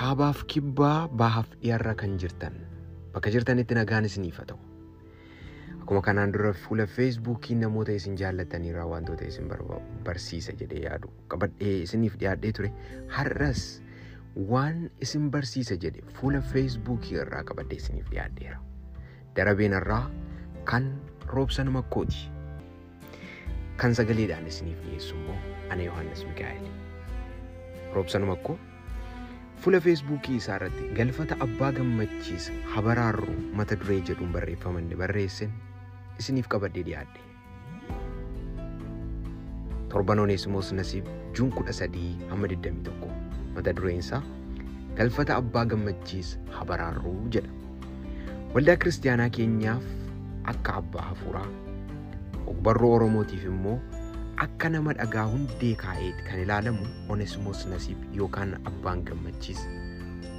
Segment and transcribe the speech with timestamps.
[0.00, 2.54] kaabaaf kibbaa bahaaf dhiyaarra kan jirtan
[3.14, 4.58] bakka jirtanitti nagaan isiniif haa ta'u.
[5.80, 9.48] Akkuma kanaan dura fuula feesbuukii namoota isin jaallataniirraa wantoota isin
[10.06, 12.70] barsiisa jedhee yaadu qabadhee isiniif dhiyaadhee ture
[13.16, 13.64] har'as
[14.52, 18.58] waan isin barsiisa jedhe fuula feesbuukii irraa qabadhee isiniif dhiyaadheera.
[19.36, 20.04] Darabeen irraa
[20.64, 20.90] kan
[21.34, 22.28] roobsan makkooti.
[23.76, 25.36] Kan sagaleedhaan isiniif dhiyeessu immoo
[25.70, 26.66] ana Yohaannis Mikaa'el.
[27.94, 28.58] Roobsan makkoo
[29.64, 35.50] fuula feesbuukii isaa irratti galfata abbaa gammachiisa habaraarru mata duree jedhuun barreeffamanni barreessin
[36.22, 37.20] isiniif qabadhee dhiyaadhe.
[39.92, 43.10] Torban oneesimoos nasiib juun kudha sadii hamma 21
[43.56, 44.22] mata dureen isaa
[45.00, 47.52] galfata abbaa gammachiisa habaraarruu jedha.
[48.54, 49.84] Waldaa kiristaanaa keenyaaf
[50.54, 51.48] akka abbaa hafuuraa
[52.52, 53.78] ogbarruu oromootiif immoo
[54.44, 59.68] akka nama dhagaa hundee kaa'eeti kan ilaalamu oneesimoos nasiib yookaan abbaan gammachiisa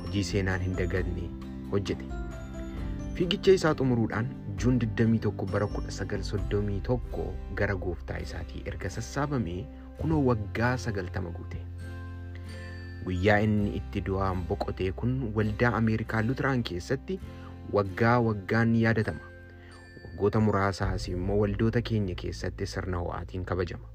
[0.03, 1.25] hojii seenaan hin daganne
[1.73, 2.05] hojjete.
[3.17, 4.27] Fiigicha isaa xumuruudhaan
[4.63, 7.27] juun 21 bara 1931
[7.61, 9.59] gara gooftaa isaatii erga sassaabamee
[10.01, 11.61] kunoo waggaa 90 guute.
[13.05, 17.19] Guyyaa inni itti du'aan boqotee kun waldaa Ameerikaa Lutiraan keessatti
[17.77, 19.30] waggaa waggaan yaadatama.
[20.21, 23.87] Waggoota muraasaas immoo waldoota keenya keessatti sirna ho'aatiin kabajama.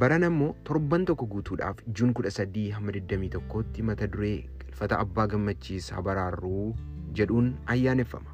[0.00, 6.62] Baran immoo torban tokko guutuudhaaf juun 13 hamma 21tti mata duree galfata abbaa gammachiisa habaraarruu
[7.20, 8.32] jedhuun ayyaaneffama.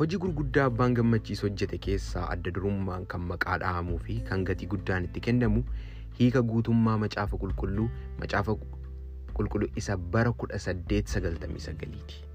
[0.00, 5.04] Hojii gurguddaa abbaan gammachiisa hojjete keessaa adda durummaan kan maqaa dhahamuu fi kan gatii guddaan
[5.10, 5.62] itti kennamu
[6.18, 8.58] hiika guutummaa macaafa qulqulluu macaafa
[9.38, 12.31] qulqulluu isa bara 1899ti.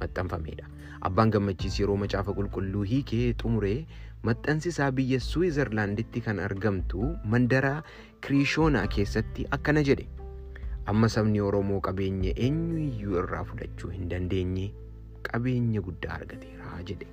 [0.00, 0.66] Maxxanfamedha.
[1.08, 3.86] Abbaan gammachiis yeroo macaafa qulqulluu hiikee xumuree
[4.28, 7.72] maxxansisaa biyya Suwizerlaanditti kan argamtu mandara
[8.26, 10.06] Kiriishoonaa keessatti akkana jedhe.
[10.92, 14.68] Amma sabni Oromoo qabeenya eenyuyyuu irraa fudhachuu hin dandeenye
[15.30, 17.06] qabeenya guddaa argateera jedhe.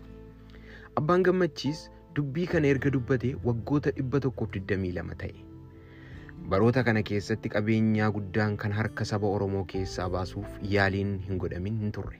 [1.02, 1.84] Abbaan gammachiis
[2.16, 5.36] dubbii kana erga dubbate waggoota 122 ta'e.
[6.50, 11.92] Baroota kana keessatti qabeenyaa guddaan kan harka saba Oromoo keessaa baasuuf yaaliin hin godhamin hin
[11.98, 12.18] turre.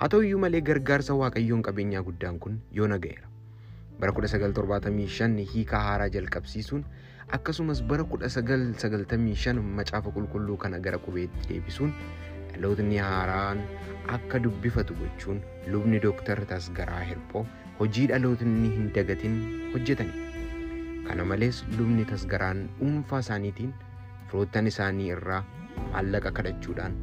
[0.00, 3.28] Haa ta'u iyyuu malee gargaarsa waaqayyoon qabeenyaa guddaan kun yoo naga'eera.
[4.00, 6.84] Bara 1975 hiika haaraa jalqabsiisuun
[7.38, 11.92] akkasumas bara 1995 macaafa qulqulluu kana gara qubeetti deebisuun
[12.52, 13.62] dhalootni haaraan
[14.18, 15.40] akka dubbifatu gochuun
[15.72, 17.46] lubni Dooktar Tasgaraa Hirphoo
[17.80, 19.40] hojii dhalootni hin dagatin
[19.72, 20.12] hojjetani.
[21.08, 23.72] Kana malees lubni Tasgaraan dhuunfaa isaaniitiin
[24.28, 25.42] firoottan isaanii irraa
[25.92, 26.94] maallaqa kadhachuudhaan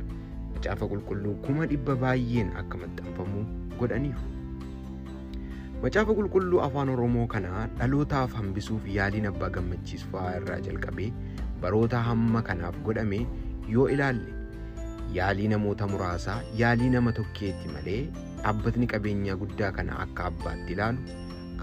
[0.63, 3.41] macaafa qulqulluu kuma dhibba baay'een akka maxxanfamu
[3.79, 4.22] godhaniiru.
[5.84, 11.09] Macaafa qulqulluu afaan Oromoo kana dhalootaaf hambisuuf yaaliin abbaa gammachiis fa'aa irraa jalqabee
[11.62, 13.19] baroota hamma kanaaf godhame
[13.74, 14.31] yoo ilaalle
[15.18, 18.00] yaalii namoota muraasaa yaalii nama tokkeetti malee
[18.44, 21.01] dhaabbatni qabeenyaa guddaa kana akka abbaatti ilaalu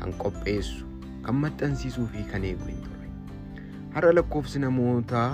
[0.01, 0.85] kan qopheessu
[1.25, 3.09] kan maxxansiisuu fi kan eegu hin turre.
[3.97, 5.25] Har'a lakkoofsi namoota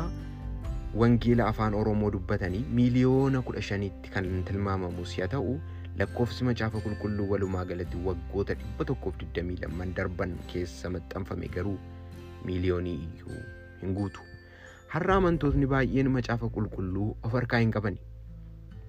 [1.01, 5.53] wangeela afaan oromoo dubbatanii miiliyoona kudha shanitti kan tilmaamamus yaa ta'u
[6.01, 11.77] lakkoofsi macaafa qulqulluu walumaa galatti waggoota dhibba tokkoof digdamii lamman darban keessa maxxanfame garuu
[12.45, 13.41] miiliyoonii iyyuu
[13.83, 14.21] hin guutu.
[14.95, 18.01] Har'a amantootni baay'een macaafa qulqulluu of harkaa hin qabani.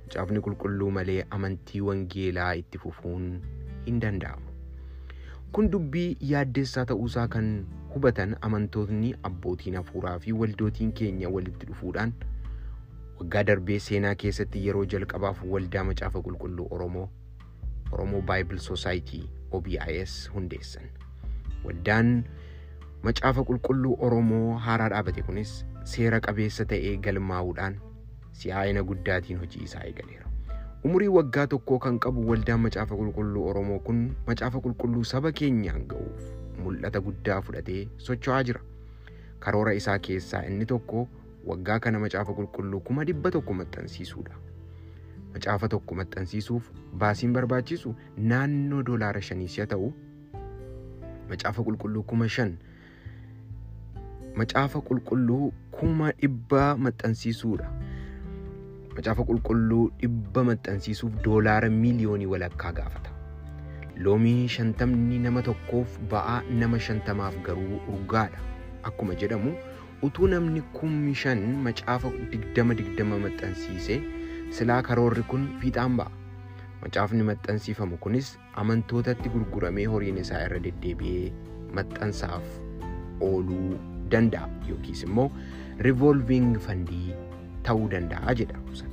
[0.07, 3.25] Macaafni qulqulluu malee amantii wangeelaa itti fufuun
[3.88, 4.46] hin danda'amu.
[5.55, 7.47] Kun dubbii yaaddeessaa ta'uusaa kan
[7.93, 12.13] hubatan amantootni abbootiin hafuuraa fi waldootiin keenya walitti dhufuudhaan
[13.21, 17.07] waggaa darbee seenaa keessatti yeroo jalqabaaf waldaa macaafa qulqulluu Oromoo
[17.91, 19.21] Oromoo Bible Society
[19.51, 20.87] OBIS hundeessan.
[21.65, 22.13] Waldaan
[23.09, 25.53] macaafa qulqulluu Oromoo haaraa dhaabate kunis
[25.95, 27.79] seera qabeessa ta'ee galmaa'uudhaan
[28.41, 30.26] si'aayina guddaatiin hojii isaa eegaleera.
[30.87, 36.27] Umurii waggaa tokkoo kan qabu waldaan macaafa qulqulluu Oromoo kun macaafa qulqulluu saba keenyaan ga'uuf
[36.65, 38.61] mul'ata guddaa fudhatee socho'aa jira.
[39.45, 41.07] Karoora isaa keessaa inni tokko
[41.51, 44.35] waggaa kana macaafa qulqulluu kuma dhibba tokko maxxansiisuudha.
[45.33, 46.71] Macaafa tokko maxxansiisuuf
[47.03, 47.95] baasiin barbaachisu
[48.31, 49.91] naannoo doolaara shaniis yaa ta'u
[51.33, 52.56] macaafa qulqulluu kuma shan
[54.39, 55.51] macaafa qulqulluu
[55.81, 57.67] kuma dhibba maxxansiisuudha.
[58.97, 63.11] Macaafa qulqulluu dhibba maxxansiisuuf doolaara miiliyoonii walakkaa gaafata.
[64.05, 68.39] Loomii shantamni nama tokkoof ba'aa nama shantamaaf garuu urgaadha.
[68.89, 69.53] Akkuma jedhamu
[70.07, 73.99] utuu namni kummi shan macaafa digdama digdama maxxansiise
[74.59, 76.11] silaa karoorri kun fiixaan ba'a.
[76.81, 78.33] Macaafni maxxansiifamu kunis
[78.63, 81.31] amantootatti gurguramee horiin isaa irra deddeebi'ee
[81.79, 82.45] maxxansaaf
[83.29, 83.77] ooluu
[84.11, 85.29] danda'a yookiis immoo
[85.88, 87.15] rivolving fandii
[87.67, 88.89] ta'uu danda'a jedha Roobsan.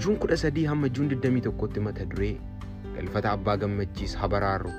[0.00, 2.36] Juun kudha sadii hamma juun 21tti mata duree
[2.96, 4.70] galfata abbaa gammachiis habaraarru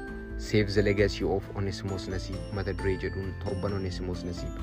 [0.41, 4.55] Save the Legacy of Onesimus Nasiib mata duree jedhuun torban Onesimus Nasiib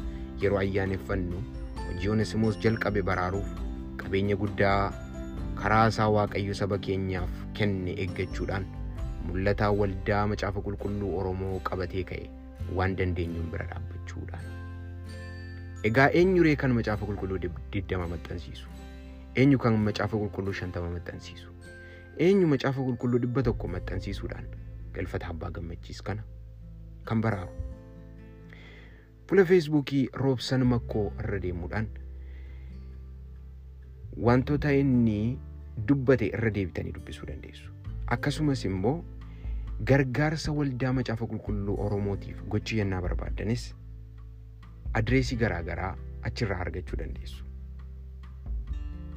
[0.42, 1.42] yeroo ayyaaneffannu
[1.84, 3.46] hojii Onesimus jalqabe baraaruuf
[4.02, 4.90] qabeenya guddaa
[5.62, 8.66] karaa isaa Waaqayyo saba keenyaaf kenne eeggachuudhaan
[9.28, 12.26] mul'ataa waldaa macaafa qulqulluu Oromoo qabatee ka'e
[12.80, 14.57] waan dandeenyuun bira dhaabbachuudhaan.
[15.84, 17.38] Egaa eenyuree kan macaafa qulqulluu
[17.72, 18.66] digdama maxxansiisu?
[19.36, 21.48] Eenyu kan macaafa qulqulluu shantama maxxansiisu?
[22.26, 24.46] Eenyu macaafa qulqulluu dhibba tokko maxxansiisuudhaan
[24.94, 26.24] galfata abbaa gammachiis kana
[27.04, 27.52] kan baraaru?
[29.28, 31.86] Fuula feesbuukii roobsan makkoo irra deemuudhaan
[34.28, 35.38] wantoota inni
[35.88, 37.70] dubbate irra deebitanii dubbisuu dandeessu.
[38.06, 39.04] Akkasumas immoo
[39.90, 43.74] gargaarsa waldaa macaafa qulqulluu Oromootiif gochi yennaa barbaaddanis
[44.94, 45.94] adreesii garaagaraa
[46.30, 47.44] achirraa argachuu dandeessu.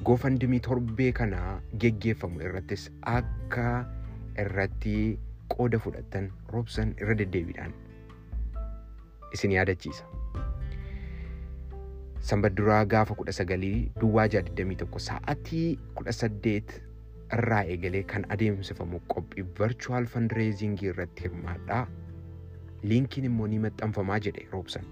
[0.04, 3.66] Goofandimii torbee kanaa geggeeffamu irrattis akka
[4.44, 4.94] irratti
[5.54, 7.72] qooda fudhattan roobsan irra deddeebiidhaan
[9.36, 10.04] isin yaadachiisa.
[12.30, 16.74] Sanbata duraa gaafa kudha sagalii duwwaa jaha 21 sa'aatii kudha saddeet
[17.38, 21.86] irraa eegalee kan adeemsifamu qophii virtual fundraising irratti hirmaadhaa.
[22.82, 24.84] Liinkiin immoo ni maxxanfamaa jedhe roobsan.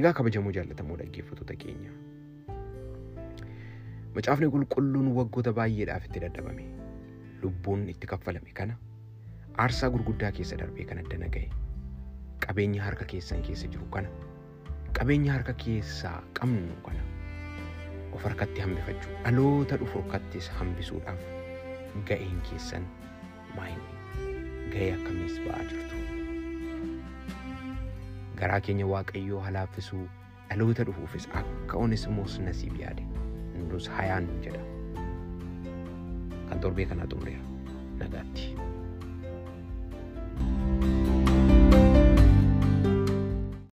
[0.00, 1.92] Egaa kabajamuu jaallatamoo dhaggeeffattoota keenya.
[4.14, 6.64] Macaafni qulqulluun waggoota baay'eedhaaf itti dadhabame.
[7.42, 8.74] Lubbuun itti kaffalame kana.
[9.64, 11.48] Aarsaa gurguddaa keessa darbee kan addana ga'e.
[12.46, 14.08] Qabeenya harka keessan keessa jiru kana.
[14.98, 17.02] Qabeenya harka keessaa qabnu kana.
[18.14, 21.20] Of harkatti hambifachuu dhaloota dhufu harkattis hambisuudhaaf
[22.08, 22.86] ga'een keessan
[23.56, 26.00] maayini ga'ee akkamiis ba'aa jirtu
[28.40, 30.04] garaa keenya waaqayyoo halaaffisuu
[30.50, 33.04] dhaloota dhufuufis akka onesimoos nasiib yaade
[33.70, 34.62] nus hayaan jedha
[36.48, 37.44] kan torbee kanaa xumureera
[38.00, 38.44] nagaatti.